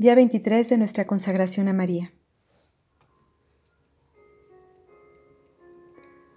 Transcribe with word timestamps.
Día 0.00 0.14
23 0.14 0.68
de 0.68 0.78
nuestra 0.78 1.08
consagración 1.08 1.66
a 1.66 1.72
María. 1.72 2.12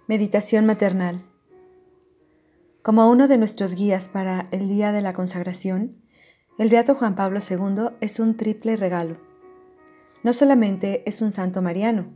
Meditación 0.08 0.66
maternal. 0.66 1.22
Como 2.82 3.08
uno 3.08 3.28
de 3.28 3.38
nuestros 3.38 3.76
guías 3.76 4.08
para 4.08 4.48
el 4.50 4.68
día 4.68 4.90
de 4.90 5.00
la 5.00 5.12
consagración, 5.12 5.94
el 6.58 6.70
Beato 6.70 6.96
Juan 6.96 7.14
Pablo 7.14 7.38
II 7.38 7.96
es 8.00 8.18
un 8.18 8.36
triple 8.36 8.74
regalo. 8.74 9.18
No 10.24 10.32
solamente 10.32 11.08
es 11.08 11.22
un 11.22 11.32
santo 11.32 11.62
mariano, 11.62 12.06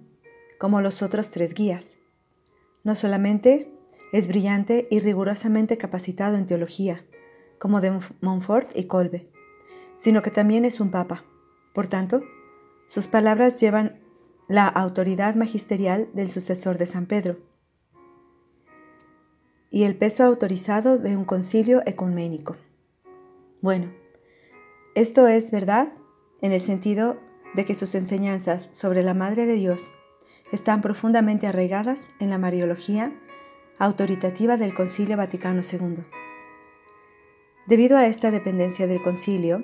como 0.58 0.80
los 0.80 1.00
otros 1.00 1.30
tres 1.30 1.54
guías. 1.54 1.96
No 2.82 2.96
solamente 2.96 3.72
es 4.12 4.26
brillante 4.26 4.88
y 4.90 4.98
rigurosamente 4.98 5.78
capacitado 5.78 6.38
en 6.38 6.46
teología, 6.48 7.04
como 7.60 7.80
de 7.80 8.00
Montfort 8.20 8.76
y 8.76 8.88
Colbe, 8.88 9.30
sino 9.98 10.22
que 10.22 10.32
también 10.32 10.64
es 10.64 10.80
un 10.80 10.90
papa. 10.90 11.22
Por 11.76 11.88
tanto, 11.88 12.22
sus 12.86 13.06
palabras 13.06 13.60
llevan 13.60 14.00
la 14.48 14.66
autoridad 14.66 15.34
magisterial 15.34 16.08
del 16.14 16.30
sucesor 16.30 16.78
de 16.78 16.86
San 16.86 17.04
Pedro 17.04 17.36
y 19.70 19.82
el 19.82 19.94
peso 19.94 20.24
autorizado 20.24 20.96
de 20.96 21.18
un 21.18 21.26
concilio 21.26 21.82
ecuménico. 21.84 22.56
Bueno, 23.60 23.92
esto 24.94 25.28
es 25.28 25.50
verdad 25.50 25.92
en 26.40 26.52
el 26.52 26.62
sentido 26.62 27.18
de 27.52 27.66
que 27.66 27.74
sus 27.74 27.94
enseñanzas 27.94 28.70
sobre 28.72 29.02
la 29.02 29.12
Madre 29.12 29.44
de 29.44 29.56
Dios 29.56 29.82
están 30.52 30.80
profundamente 30.80 31.46
arraigadas 31.46 32.08
en 32.20 32.30
la 32.30 32.38
Mariología 32.38 33.12
autoritativa 33.78 34.56
del 34.56 34.74
Concilio 34.74 35.18
Vaticano 35.18 35.60
II. 35.60 36.04
Debido 37.66 37.98
a 37.98 38.06
esta 38.06 38.30
dependencia 38.30 38.86
del 38.86 39.02
concilio, 39.02 39.62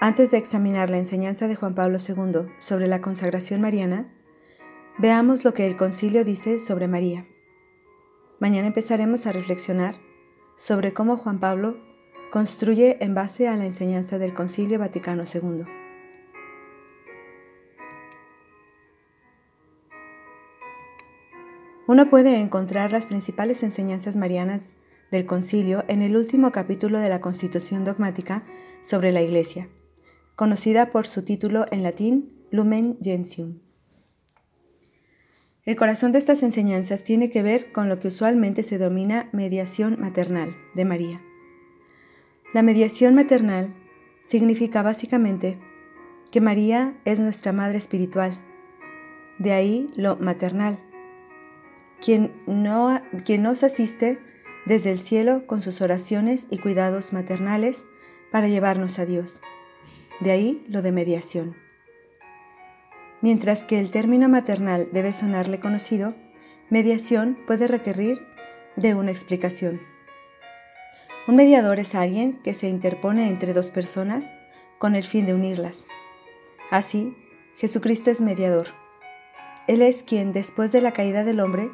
antes 0.00 0.30
de 0.30 0.38
examinar 0.38 0.90
la 0.90 0.98
enseñanza 0.98 1.48
de 1.48 1.56
Juan 1.56 1.74
Pablo 1.74 1.98
II 1.98 2.52
sobre 2.58 2.88
la 2.88 3.00
consagración 3.00 3.60
mariana, 3.60 4.12
veamos 4.98 5.44
lo 5.44 5.54
que 5.54 5.66
el 5.66 5.76
concilio 5.76 6.24
dice 6.24 6.58
sobre 6.58 6.88
María. 6.88 7.26
Mañana 8.40 8.66
empezaremos 8.66 9.26
a 9.26 9.32
reflexionar 9.32 9.96
sobre 10.56 10.92
cómo 10.92 11.16
Juan 11.16 11.40
Pablo 11.40 11.76
construye 12.30 12.98
en 13.00 13.14
base 13.14 13.48
a 13.48 13.56
la 13.56 13.64
enseñanza 13.64 14.18
del 14.18 14.34
Concilio 14.34 14.78
Vaticano 14.78 15.22
II. 15.32 15.64
Uno 21.86 22.10
puede 22.10 22.40
encontrar 22.40 22.92
las 22.92 23.06
principales 23.06 23.62
enseñanzas 23.62 24.16
marianas 24.16 24.76
del 25.10 25.26
concilio 25.26 25.84
en 25.86 26.02
el 26.02 26.16
último 26.16 26.50
capítulo 26.50 26.98
de 26.98 27.08
la 27.08 27.20
Constitución 27.20 27.84
dogmática 27.84 28.42
sobre 28.82 29.12
la 29.12 29.22
Iglesia, 29.22 29.68
conocida 30.36 30.90
por 30.90 31.06
su 31.06 31.22
título 31.22 31.66
en 31.70 31.82
latín 31.82 32.32
Lumen 32.50 32.98
Gentium. 33.02 33.58
El 35.64 35.76
corazón 35.76 36.12
de 36.12 36.18
estas 36.18 36.42
enseñanzas 36.42 37.04
tiene 37.04 37.30
que 37.30 37.42
ver 37.42 37.72
con 37.72 37.88
lo 37.88 37.98
que 37.98 38.08
usualmente 38.08 38.62
se 38.62 38.76
denomina 38.76 39.30
mediación 39.32 39.98
maternal 39.98 40.54
de 40.74 40.84
María. 40.84 41.22
La 42.52 42.62
mediación 42.62 43.14
maternal 43.14 43.74
significa 44.20 44.82
básicamente 44.82 45.58
que 46.30 46.40
María 46.40 46.94
es 47.04 47.18
nuestra 47.18 47.52
madre 47.52 47.78
espiritual, 47.78 48.38
de 49.38 49.52
ahí 49.52 49.90
lo 49.96 50.16
maternal, 50.16 50.78
quien, 52.00 52.32
no, 52.46 53.00
quien 53.24 53.42
nos 53.42 53.62
asiste 53.62 54.18
desde 54.66 54.92
el 54.92 54.98
cielo 54.98 55.46
con 55.46 55.62
sus 55.62 55.80
oraciones 55.80 56.46
y 56.50 56.58
cuidados 56.58 57.12
maternales 57.12 57.84
para 58.30 58.48
llevarnos 58.48 58.98
a 58.98 59.06
Dios. 59.06 59.40
De 60.20 60.30
ahí 60.30 60.64
lo 60.68 60.82
de 60.82 60.92
mediación. 60.92 61.56
Mientras 63.20 63.64
que 63.64 63.80
el 63.80 63.90
término 63.90 64.28
maternal 64.28 64.88
debe 64.92 65.12
sonarle 65.12 65.58
conocido, 65.58 66.14
mediación 66.70 67.38
puede 67.46 67.68
requerir 67.68 68.20
de 68.76 68.94
una 68.94 69.10
explicación. 69.10 69.80
Un 71.26 71.36
mediador 71.36 71.78
es 71.78 71.94
alguien 71.94 72.38
que 72.42 72.52
se 72.52 72.68
interpone 72.68 73.28
entre 73.28 73.54
dos 73.54 73.70
personas 73.70 74.30
con 74.78 74.94
el 74.94 75.04
fin 75.04 75.24
de 75.24 75.34
unirlas. 75.34 75.86
Así, 76.70 77.16
Jesucristo 77.56 78.10
es 78.10 78.20
mediador. 78.20 78.68
Él 79.66 79.80
es 79.80 80.02
quien, 80.02 80.32
después 80.32 80.70
de 80.72 80.82
la 80.82 80.92
caída 80.92 81.24
del 81.24 81.40
hombre, 81.40 81.70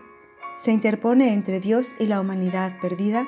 se 0.56 0.70
interpone 0.70 1.32
entre 1.32 1.59
Dios 1.59 1.92
y 1.98 2.06
la 2.06 2.20
humanidad 2.20 2.78
perdida 2.81 3.26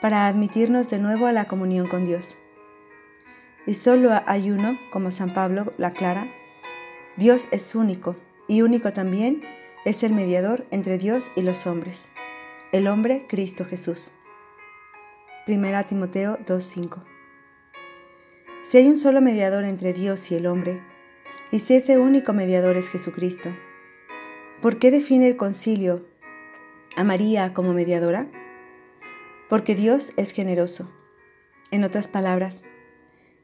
para 0.00 0.26
admitirnos 0.26 0.88
de 0.90 0.98
nuevo 0.98 1.26
a 1.26 1.32
la 1.32 1.46
comunión 1.46 1.88
con 1.88 2.04
Dios. 2.04 2.36
Y 3.70 3.74
solo 3.74 4.10
hay 4.26 4.50
uno, 4.50 4.76
como 4.90 5.12
San 5.12 5.32
Pablo 5.32 5.72
la 5.78 5.86
aclara, 5.86 6.26
Dios 7.16 7.46
es 7.52 7.76
único, 7.76 8.16
y 8.48 8.62
único 8.62 8.92
también 8.92 9.44
es 9.84 10.02
el 10.02 10.12
mediador 10.12 10.66
entre 10.72 10.98
Dios 10.98 11.30
y 11.36 11.42
los 11.42 11.68
hombres, 11.68 12.08
el 12.72 12.88
hombre 12.88 13.26
Cristo 13.28 13.64
Jesús. 13.64 14.10
1 15.46 15.86
Timoteo 15.86 16.36
2.5 16.46 17.04
Si 18.64 18.78
hay 18.78 18.88
un 18.88 18.98
solo 18.98 19.20
mediador 19.20 19.62
entre 19.62 19.92
Dios 19.92 20.32
y 20.32 20.34
el 20.34 20.48
hombre, 20.48 20.82
y 21.52 21.60
si 21.60 21.74
ese 21.74 21.96
único 21.96 22.32
mediador 22.32 22.76
es 22.76 22.88
Jesucristo, 22.90 23.50
¿por 24.60 24.80
qué 24.80 24.90
define 24.90 25.28
el 25.28 25.36
concilio 25.36 26.04
a 26.96 27.04
María 27.04 27.54
como 27.54 27.72
mediadora? 27.72 28.26
Porque 29.48 29.76
Dios 29.76 30.12
es 30.16 30.32
generoso. 30.32 30.90
En 31.70 31.84
otras 31.84 32.08
palabras, 32.08 32.64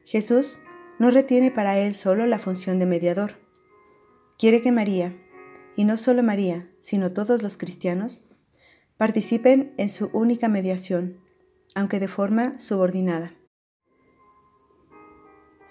Jesús 0.07 0.57
no 1.01 1.11
retiene 1.11 1.51
para 1.51 1.79
él 1.79 1.95
solo 1.97 2.27
la 2.27 2.39
función 2.39 2.79
de 2.79 2.87
mediador. 2.87 3.35
Quiere 4.39 4.63
que 4.63 4.71
María, 4.71 5.17
y 5.75 5.85
no 5.85 5.97
solo 5.97 6.23
María, 6.23 6.71
sino 6.79 7.13
todos 7.13 7.43
los 7.43 7.57
cristianos, 7.57 8.25
participen 8.97 9.75
en 9.77 9.89
su 9.89 10.09
única 10.13 10.49
mediación, 10.49 11.19
aunque 11.75 11.99
de 11.99 12.07
forma 12.07 12.57
subordinada. 12.61 13.35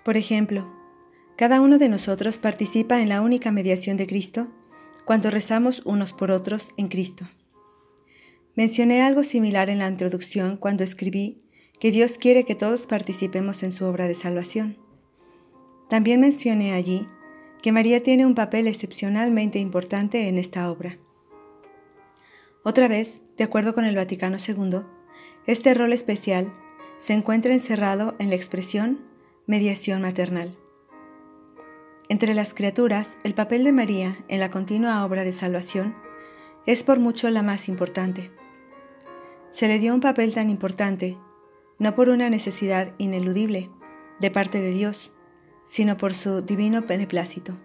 Por 0.04 0.18
ejemplo, 0.18 0.70
cada 1.38 1.62
uno 1.62 1.78
de 1.78 1.88
nosotros 1.88 2.38
participa 2.38 3.02
en 3.02 3.10
la 3.10 3.22
única 3.22 3.52
mediación 3.52 3.96
de 3.96 4.06
Cristo 4.06 4.50
cuando 5.06 5.32
rezamos 5.32 5.82
unos 5.86 6.12
por 6.12 6.30
otros 6.32 6.72
en 6.76 6.90
Cristo. 6.90 7.26
Mencioné 8.54 9.02
algo 9.02 9.24
similar 9.24 9.70
en 9.70 9.80
la 9.80 9.88
introducción 9.88 10.58
cuando 10.58 10.84
escribí 10.84 11.45
que 11.80 11.92
Dios 11.92 12.18
quiere 12.18 12.46
que 12.46 12.56
todos 12.56 12.88
participemos 12.88 13.64
en 13.64 13.72
su 13.72 13.86
obra 13.86 14.08
de 14.08 14.16
salvación. 14.16 14.78
También 15.90 16.22
mencioné 16.22 16.74
allí 16.74 17.08
que 17.62 17.72
María 17.72 18.02
tiene 18.04 18.26
un 18.26 18.36
papel 18.36 18.68
excepcionalmente 18.68 19.60
importante 19.60 20.28
en 20.28 20.38
esta 20.38 20.72
obra. 20.72 20.98
Otra 22.64 22.88
vez, 22.88 23.22
de 23.38 23.44
acuerdo 23.44 23.74
con 23.74 23.86
el 23.86 23.96
Vaticano 23.96 24.38
II, 24.38 24.82
este 25.46 25.74
rol 25.74 25.94
especial 25.94 26.54
se 26.98 27.14
encuentra 27.14 27.54
encerrado 27.54 28.16
en 28.20 28.30
la 28.30 28.36
expresión 28.36 29.02
mediación 29.46 30.02
maternal. 30.02 30.56
Entre 32.10 32.34
las 32.34 32.54
criaturas, 32.54 33.18
el 33.24 33.34
papel 33.34 33.64
de 33.64 33.72
María 33.72 34.18
en 34.28 34.40
la 34.40 34.50
continua 34.50 35.04
obra 35.06 35.24
de 35.24 35.34
salvación 35.34 35.96
es 36.66 36.84
por 36.84 37.00
mucho 37.00 37.30
la 37.30 37.44
más 37.44 37.68
importante 37.68 38.32
se 39.56 39.70
le 39.70 39.80
dio 39.80 39.94
un 39.94 40.02
papel 40.02 40.34
tan 40.34 40.50
importante, 40.50 41.18
no 41.80 41.96
por 41.96 42.10
una 42.10 42.30
necesidad 42.30 42.94
ineludible 42.98 43.70
de 44.20 44.32
parte 44.32 44.62
de 44.62 44.72
Dios, 44.72 45.14
sino 45.66 45.98
por 45.98 46.14
su 46.14 46.42
divino 46.42 46.82
beneplácito. 46.84 47.58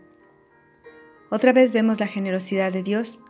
Otra 1.30 1.52
vez 1.52 1.72
vemos 1.72 2.00
la 2.00 2.06
generosidad 2.06 2.72
de 2.72 2.82
Dios 2.82 3.20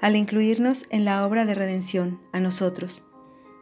al 0.00 0.16
incluirnos 0.16 0.86
en 0.90 1.04
la 1.04 1.24
obra 1.26 1.44
de 1.44 1.54
redención 1.54 2.20
a 2.32 2.40
nosotros, 2.40 3.04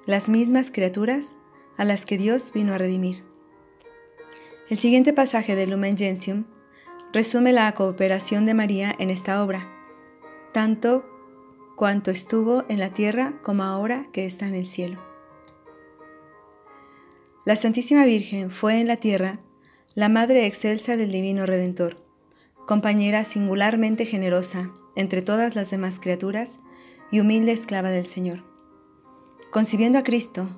las 0.07 0.29
mismas 0.29 0.71
criaturas 0.71 1.37
a 1.77 1.85
las 1.85 2.07
que 2.07 2.19
Dios 2.19 2.53
vino 2.53 2.73
a 2.73 2.79
redimir. 2.79 3.23
El 4.69 4.77
siguiente 4.77 5.13
pasaje 5.13 5.55
de 5.55 5.67
Lumen 5.67 5.97
Gentium 5.97 6.47
resume 7.13 7.53
la 7.53 7.73
cooperación 7.75 8.47
de 8.47 8.55
María 8.55 8.95
en 8.99 9.11
esta 9.11 9.45
obra, 9.45 9.71
tanto 10.53 11.05
cuanto 11.77 12.11
estuvo 12.11 12.65
en 12.69 12.79
la 12.79 12.91
tierra 12.91 13.35
como 13.43 13.65
ahora 13.65 14.07
que 14.13 14.25
está 14.25 14.47
en 14.47 14.55
el 14.55 14.67
cielo. 14.67 15.12
La 17.45 17.57
Santísima 17.57 18.05
Virgen 18.05 18.53
fue 18.53 18.81
en 18.81 18.87
la 18.87 18.97
tierra 18.97 19.41
la 19.97 20.09
Madre 20.09 20.47
excelsa 20.47 20.97
del 20.97 21.11
Divino 21.11 21.45
Redentor, 21.45 21.97
compañera 22.69 23.25
singularmente 23.25 24.07
generosa 24.07 24.71
entre 24.95 25.23
todas 25.23 25.57
las 25.57 25.69
demás 25.69 25.99
criaturas 25.99 26.61
y 27.11 27.19
humilde 27.19 27.51
esclava 27.51 27.91
del 27.91 28.07
Señor. 28.07 28.45
Concibiendo 29.51 29.99
a 29.99 30.05
Cristo, 30.05 30.49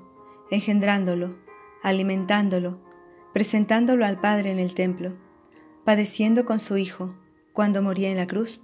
engendrándolo, 0.51 1.37
alimentándolo, 1.83 2.79
presentándolo 3.33 4.05
al 4.05 4.21
Padre 4.21 4.51
en 4.51 4.59
el 4.59 4.75
templo, 4.75 5.15
padeciendo 5.85 6.45
con 6.45 6.61
su 6.61 6.77
Hijo 6.77 7.15
cuando 7.55 7.81
moría 7.81 8.11
en 8.11 8.19
la 8.19 8.27
cruz, 8.27 8.63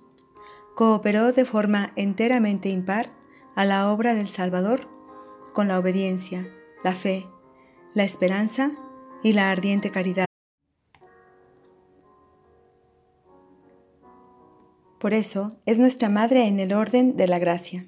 cooperó 0.75 1.33
de 1.33 1.47
forma 1.47 1.93
enteramente 1.97 2.69
impar 2.69 3.13
a 3.55 3.65
la 3.65 3.91
obra 3.91 4.15
del 4.15 4.29
Salvador 4.29 4.89
con 5.55 5.69
la 5.69 5.79
obediencia, 5.79 6.47
la 6.85 6.93
fe, 6.93 7.25
la 7.93 8.05
esperanza 8.05 8.71
y 9.23 9.33
la 9.33 9.51
ardiente 9.51 9.91
caridad. 9.91 10.27
Por 15.01 15.13
eso 15.15 15.59
es 15.67 15.79
nuestra 15.79 16.09
madre 16.09 16.47
en 16.47 16.61
el 16.61 16.73
orden 16.73 17.17
de 17.17 17.27
la 17.27 17.39
gracia. 17.39 17.87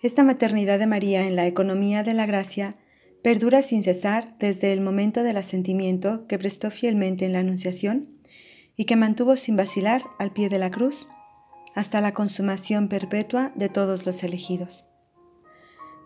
Esta 0.00 0.22
maternidad 0.22 0.78
de 0.78 0.86
María 0.86 1.26
en 1.26 1.36
la 1.36 1.46
economía 1.46 2.02
de 2.02 2.14
la 2.14 2.24
gracia 2.24 2.76
perdura 3.22 3.62
sin 3.62 3.82
cesar 3.82 4.38
desde 4.38 4.72
el 4.72 4.80
momento 4.80 5.22
del 5.22 5.36
asentimiento 5.36 6.26
que 6.26 6.38
prestó 6.38 6.70
fielmente 6.70 7.26
en 7.26 7.32
la 7.32 7.40
Anunciación 7.40 8.08
y 8.76 8.84
que 8.84 8.96
mantuvo 8.96 9.36
sin 9.36 9.56
vacilar 9.56 10.02
al 10.18 10.32
pie 10.32 10.48
de 10.48 10.58
la 10.58 10.70
cruz 10.70 11.08
hasta 11.74 12.00
la 12.00 12.14
consumación 12.14 12.88
perpetua 12.88 13.52
de 13.54 13.68
todos 13.68 14.06
los 14.06 14.22
elegidos. 14.22 14.84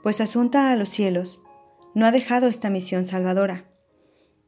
Pues 0.03 0.21
asunta 0.21 0.73
a 0.73 0.77
los 0.77 0.89
cielos, 0.89 1.43
no 1.95 2.07
ha 2.07 2.13
dejado 2.13 2.49
esta 2.49 2.71
misión 2.71 3.07
salvadora, 3.07 3.65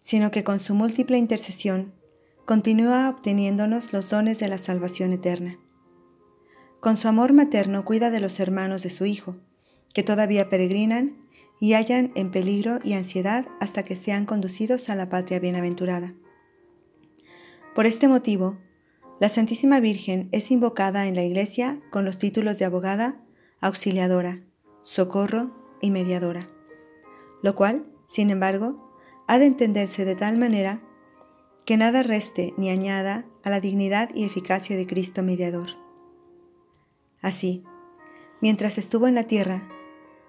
sino 0.00 0.30
que 0.30 0.44
con 0.44 0.58
su 0.60 0.74
múltiple 0.74 1.18
intercesión 1.18 1.94
continúa 2.44 3.08
obteniéndonos 3.08 3.92
los 3.92 4.10
dones 4.10 4.38
de 4.38 4.48
la 4.48 4.58
salvación 4.58 5.12
eterna. 5.12 5.58
Con 6.80 6.96
su 6.96 7.08
amor 7.08 7.32
materno 7.32 7.84
cuida 7.84 8.10
de 8.10 8.20
los 8.20 8.38
hermanos 8.40 8.82
de 8.82 8.90
su 8.90 9.06
Hijo, 9.06 9.36
que 9.94 10.02
todavía 10.02 10.50
peregrinan 10.50 11.16
y 11.60 11.72
hallan 11.72 12.12
en 12.14 12.30
peligro 12.30 12.80
y 12.82 12.92
ansiedad 12.92 13.46
hasta 13.60 13.84
que 13.84 13.96
sean 13.96 14.26
conducidos 14.26 14.90
a 14.90 14.96
la 14.96 15.08
patria 15.08 15.38
bienaventurada. 15.38 16.14
Por 17.74 17.86
este 17.86 18.08
motivo, 18.08 18.58
la 19.20 19.28
Santísima 19.28 19.80
Virgen 19.80 20.28
es 20.32 20.50
invocada 20.50 21.06
en 21.06 21.14
la 21.14 21.22
Iglesia 21.22 21.80
con 21.90 22.04
los 22.04 22.18
títulos 22.18 22.58
de 22.58 22.66
abogada, 22.66 23.22
auxiliadora, 23.60 24.42
socorro 24.82 25.50
y 25.80 25.90
mediadora, 25.90 26.50
lo 27.44 27.54
cual, 27.54 27.84
sin 28.06 28.30
embargo, 28.30 28.90
ha 29.26 29.38
de 29.38 29.44
entenderse 29.44 30.06
de 30.06 30.16
tal 30.16 30.38
manera 30.38 30.80
que 31.66 31.76
nada 31.76 32.02
reste 32.02 32.54
ni 32.56 32.70
añada 32.70 33.26
a 33.42 33.50
la 33.50 33.60
dignidad 33.60 34.08
y 34.14 34.24
eficacia 34.24 34.78
de 34.78 34.86
Cristo 34.86 35.22
mediador. 35.22 35.68
Así, 37.20 37.62
mientras 38.40 38.78
estuvo 38.78 39.08
en 39.08 39.14
la 39.14 39.24
tierra, 39.24 39.68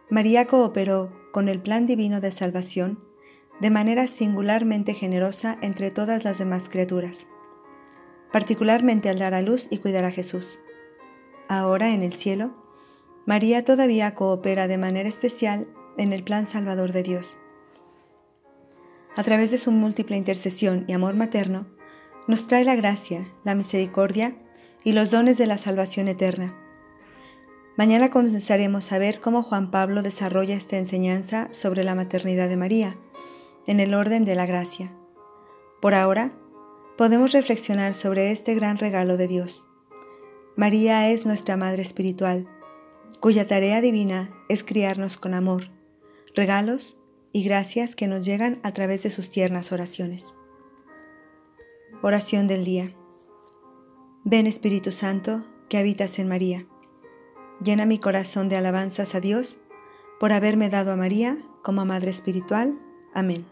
María 0.10 0.46
cooperó 0.46 1.14
con 1.32 1.48
el 1.48 1.62
plan 1.62 1.86
divino 1.86 2.20
de 2.20 2.34
salvación 2.34 3.00
de 3.62 3.70
manera 3.70 4.08
singularmente 4.08 4.94
generosa 4.94 5.58
entre 5.62 5.92
todas 5.92 6.26
las 6.26 6.38
demás 6.38 6.68
criaturas, 6.68 7.28
particularmente 8.34 9.08
al 9.08 9.20
dar 9.20 9.36
a 9.36 9.42
luz 9.42 9.68
y 9.70 9.78
cuidar 9.78 10.04
a 10.04 10.12
Jesús. 10.12 10.60
Ahora 11.48 11.94
en 11.94 12.04
el 12.04 12.12
cielo, 12.12 12.52
María 13.26 13.64
todavía 13.64 14.14
coopera 14.16 14.68
de 14.68 14.78
manera 14.78 15.08
especial 15.08 15.70
en 15.98 16.14
el 16.14 16.24
plan 16.24 16.48
salvador 16.48 16.92
de 16.92 17.04
Dios. 17.04 17.36
A 19.16 19.24
través 19.24 19.52
de 19.52 19.58
su 19.58 19.72
múltiple 19.72 20.18
intercesión 20.18 20.86
y 20.88 20.94
amor 20.94 21.16
materno, 21.16 21.68
nos 22.28 22.48
trae 22.48 22.66
la 22.66 22.76
gracia, 22.76 23.28
la 23.44 23.56
misericordia 23.56 24.36
y 24.84 24.92
los 24.92 25.12
dones 25.12 25.38
de 25.38 25.48
la 25.48 25.58
salvación 25.58 26.08
eterna 26.08 26.56
Mañana 27.78 28.10
comenzaremos 28.10 28.94
a 28.94 29.00
ver 29.00 29.20
cómo 29.20 29.44
Juan 29.44 29.70
Pablo 29.70 30.02
desarrolla 30.02 30.56
esta 30.56 30.78
enseñanza 30.78 31.50
sobre 31.52 31.84
la 31.84 31.94
maternidad 31.94 32.48
de 32.48 32.56
María, 32.56 32.96
en 33.68 33.82
el 33.82 33.94
orden 33.94 34.24
de 34.24 34.34
la 34.34 34.46
gracia. 34.46 34.94
Por 35.82 35.94
ahora, 35.94 36.32
podemos 36.98 37.34
reflexionar 37.34 37.94
sobre 37.94 38.32
este 38.32 38.56
gran 38.56 38.78
regalo 38.78 39.18
de 39.18 39.28
Dios. 39.28 39.68
María 40.56 41.10
es 41.10 41.26
nuestra 41.26 41.58
Madre 41.58 41.82
Espiritual, 41.82 42.48
cuya 43.20 43.46
tarea 43.46 43.82
divina 43.82 44.34
es 44.48 44.64
criarnos 44.64 45.18
con 45.18 45.34
amor, 45.34 45.70
regalos 46.36 46.98
y 47.32 47.44
gracias 47.44 47.96
que 47.96 48.08
nos 48.08 48.26
llegan 48.26 48.60
a 48.64 48.74
través 48.74 49.04
de 49.04 49.12
sus 49.12 49.30
tiernas 49.30 49.72
oraciones. 49.72 50.34
Oración 52.02 52.48
del 52.48 52.64
día. 52.64 52.94
Ven 54.24 54.48
Espíritu 54.48 54.92
Santo, 54.92 55.46
que 55.70 55.78
habitas 55.78 56.20
en 56.20 56.28
María 56.28 56.68
Llena 57.64 57.86
mi 57.86 58.00
corazón 58.00 58.50
de 58.50 58.58
alabanzas 58.58 59.16
a 59.16 59.20
Dios 59.20 59.58
por 60.20 60.32
haberme 60.32 60.70
dado 60.70 60.92
a 60.92 60.96
María 60.96 61.38
como 61.64 61.86
Madre 61.86 62.12
Espiritual. 62.12 62.80
Amén. 63.14 63.46